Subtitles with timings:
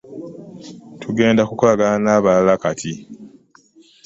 [1.01, 2.93] Tugenda kukolagana na balala kati.